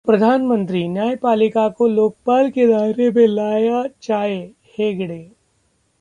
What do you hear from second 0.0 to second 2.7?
प्रधानमंत्री, न्यायपालिका को लोकपाल के